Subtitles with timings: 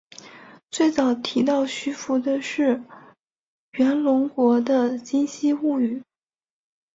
[0.71, 2.81] 最早提到徐福的是
[3.73, 6.01] 源隆国的今昔物语。